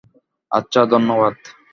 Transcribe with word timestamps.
আচ্ছা, 0.51 0.81
ধন্যবাদ। 0.85 1.35